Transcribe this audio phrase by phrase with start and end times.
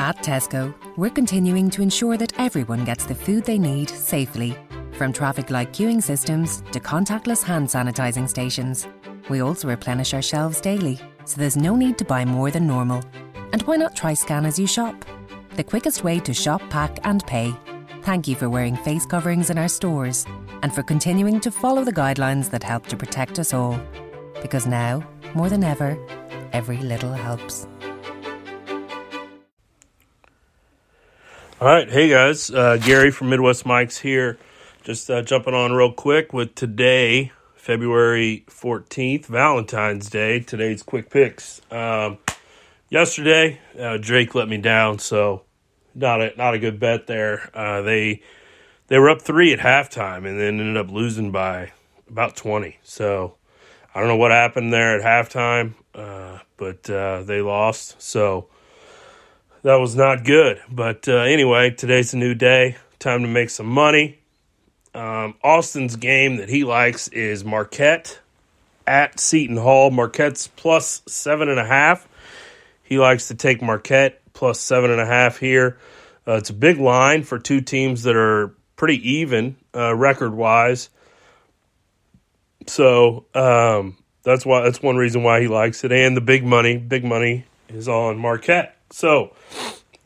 [0.00, 4.56] At Tesco, we're continuing to ensure that everyone gets the food they need safely.
[4.92, 8.88] From traffic light queuing systems to contactless hand sanitizing stations.
[9.28, 13.04] We also replenish our shelves daily, so there's no need to buy more than normal.
[13.52, 15.04] And why not try scan as you shop?
[15.56, 17.52] The quickest way to shop, pack, and pay.
[18.00, 20.24] Thank you for wearing face coverings in our stores
[20.62, 23.78] and for continuing to follow the guidelines that help to protect us all.
[24.40, 25.98] Because now, more than ever,
[26.54, 27.66] every little helps.
[31.60, 34.38] All right, hey guys, uh, Gary from Midwest Mikes here.
[34.82, 40.40] Just uh, jumping on real quick with today, February 14th, Valentine's Day.
[40.40, 41.60] Today's quick picks.
[41.70, 42.16] Um,
[42.88, 45.42] yesterday, uh, Drake let me down, so
[45.94, 47.50] not a not a good bet there.
[47.52, 48.22] Uh, they
[48.86, 51.72] they were up three at halftime and then ended up losing by
[52.08, 52.78] about 20.
[52.82, 53.34] So
[53.94, 58.00] I don't know what happened there at halftime, uh, but uh, they lost.
[58.00, 58.48] So
[59.62, 60.60] that was not good.
[60.70, 62.76] But uh, anyway, today's a new day.
[62.98, 64.18] Time to make some money.
[64.94, 68.18] Um, Austin's game that he likes is Marquette
[68.86, 69.90] at Seton Hall.
[69.90, 72.08] Marquette's plus seven and a half.
[72.82, 75.78] He likes to take Marquette plus seven and a half here.
[76.26, 80.90] Uh, it's a big line for two teams that are pretty even uh, record wise.
[82.66, 85.92] So um, that's why that's one reason why he likes it.
[85.92, 88.76] And the big money, big money is on Marquette.
[88.90, 89.34] So,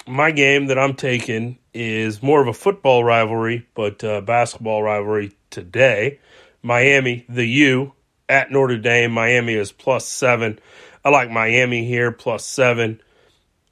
[0.06, 5.32] my game that I'm taking is more of a football rivalry, but uh, basketball rivalry
[5.50, 6.20] today.
[6.62, 7.92] Miami, the U
[8.28, 9.12] at Notre Dame.
[9.12, 10.58] Miami is plus seven.
[11.04, 13.00] I like Miami here plus seven.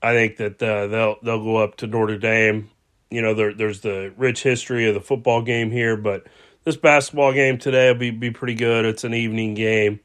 [0.02, 2.70] I think that uh, they'll they'll go up to Notre Dame.
[3.10, 6.26] You know, there, there's the rich history of the football game here, but
[6.64, 8.84] this basketball game today will be be pretty good.
[8.84, 10.00] It's an evening game,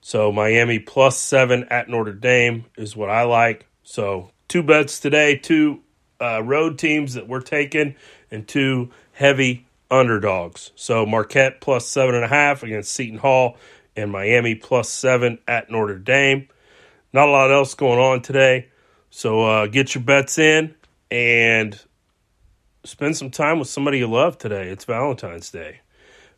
[0.00, 3.66] so Miami plus seven at Notre Dame is what I like.
[3.82, 5.80] So two bets today, two
[6.20, 7.96] uh, road teams that we're taking,
[8.30, 10.70] and two heavy underdogs.
[10.76, 13.56] So Marquette plus seven and a half against Seton Hall,
[13.96, 16.48] and Miami plus seven at Notre Dame.
[17.12, 18.68] Not a lot else going on today,
[19.10, 20.74] so uh, get your bets in
[21.10, 21.78] and
[22.84, 24.68] spend some time with somebody you love today.
[24.68, 25.80] It's Valentine's Day.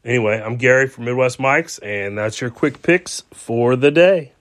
[0.04, 4.32] Anyway, I'm Gary from Midwest Mikes, and that's your quick picks for the day.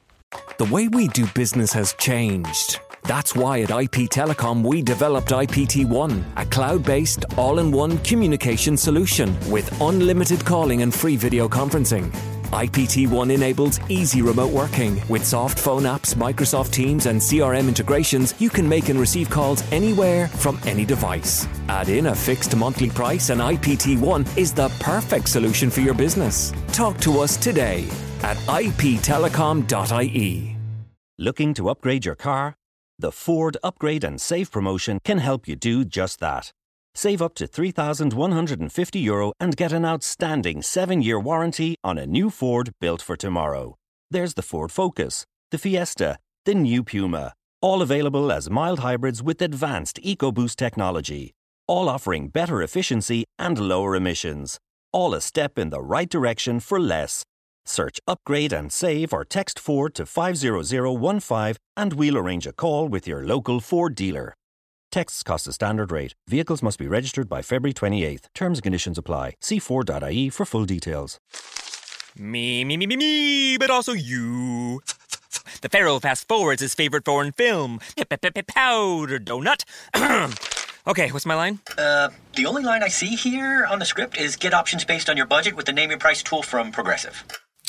[0.57, 2.79] The way we do business has changed.
[3.03, 8.77] That's why at IP Telecom we developed IPT1, a cloud based, all in one communication
[8.77, 12.11] solution with unlimited calling and free video conferencing.
[12.51, 15.01] IPT1 enables easy remote working.
[15.07, 19.63] With soft phone apps, Microsoft Teams, and CRM integrations, you can make and receive calls
[19.71, 21.47] anywhere from any device.
[21.69, 26.51] Add in a fixed monthly price, and IPT1 is the perfect solution for your business.
[26.73, 27.87] Talk to us today
[28.21, 28.97] at iptelecom.ie.
[31.17, 32.55] Looking to upgrade your car?
[33.01, 36.51] The Ford Upgrade and Save promotion can help you do just that.
[36.93, 42.29] Save up to €3,150 Euro and get an outstanding 7 year warranty on a new
[42.29, 43.75] Ford built for tomorrow.
[44.11, 49.41] There's the Ford Focus, the Fiesta, the new Puma, all available as mild hybrids with
[49.41, 51.31] advanced EcoBoost technology,
[51.67, 54.59] all offering better efficiency and lower emissions,
[54.93, 57.23] all a step in the right direction for less.
[57.71, 63.07] Search Upgrade and Save or text Ford to 50015 and we'll arrange a call with
[63.07, 64.35] your local Ford dealer.
[64.91, 66.13] Texts cost a standard rate.
[66.27, 68.25] Vehicles must be registered by February 28th.
[68.35, 69.35] Terms and conditions apply.
[69.39, 71.17] See Ford.ie for full details.
[72.17, 74.81] Me, me, me, me, me, but also you.
[75.61, 77.79] The Pharaoh fast forwards his favorite foreign film,
[78.47, 79.63] Powder Donut.
[80.87, 81.59] okay, what's my line?
[81.77, 85.15] Uh, the only line I see here on the script is get options based on
[85.15, 87.23] your budget with the Name Your Price tool from Progressive.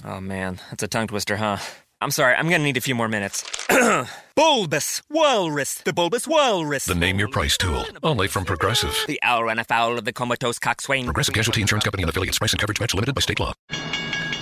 [0.04, 1.58] Oh man, that's a tongue twister, huh?
[2.00, 3.44] I'm sorry, I'm gonna need a few more minutes.
[4.34, 6.86] bulbous Walrus, the Bulbous Walrus.
[6.86, 8.96] The Name Your Price tool, only from Progressive.
[9.06, 11.04] The owl ran afoul of the comatose coxswain.
[11.04, 12.38] Progressive Casualty Insurance Company and affiliates.
[12.38, 13.52] Price and coverage match limited by state law.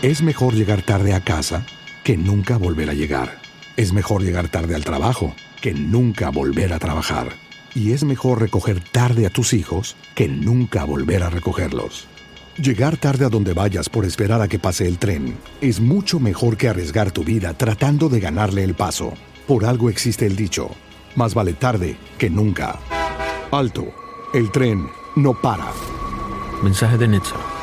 [0.02, 1.66] Es mejor llegar tarde a casa
[2.04, 3.38] que nunca volver a llegar.
[3.76, 7.28] Es mejor llegar tarde al trabajo que nunca volver a trabajar.
[7.74, 12.08] Y es mejor recoger tarde a tus hijos que nunca volver a recogerlos.
[12.56, 16.56] Llegar tarde a donde vayas por esperar a que pase el tren es mucho mejor
[16.56, 19.14] que arriesgar tu vida tratando de ganarle el paso.
[19.46, 20.70] Por algo existe el dicho,
[21.16, 22.78] más vale tarde que nunca.
[23.50, 23.86] Alto,
[24.34, 24.86] el tren
[25.16, 25.72] no para.
[26.62, 27.59] Mensaje de Netza.